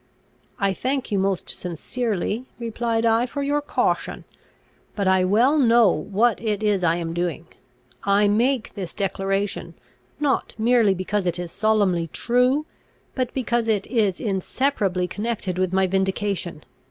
[0.57, 4.23] "I thank you most sincerely," replied I, "for your caution;
[4.95, 7.45] but I well know what it is I am doing.
[8.03, 9.75] I make this declaration,
[10.19, 12.65] not merely because it is solemnly true,
[13.13, 16.63] but because it is inseparably connected with my vindication.